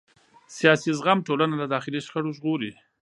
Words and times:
سیاسي 0.55 0.89
زغم 0.97 1.19
ټولنه 1.27 1.55
له 1.61 1.65
داخلي 1.73 1.99
شخړو 2.05 2.35
ژغوري 2.37 2.71